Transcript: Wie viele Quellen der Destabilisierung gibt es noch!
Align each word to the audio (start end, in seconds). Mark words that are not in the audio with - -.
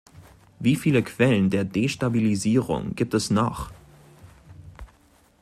Wie 0.59 0.75
viele 0.77 1.03
Quellen 1.03 1.51
der 1.51 1.63
Destabilisierung 1.63 2.95
gibt 2.95 3.13
es 3.13 3.29
noch! 3.29 3.69